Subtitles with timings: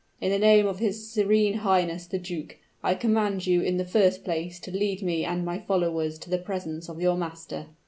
[0.19, 4.23] "In the name of his serene highness, the duke, I command you in the first
[4.23, 7.67] place to lead me and my followers to the presence of your master."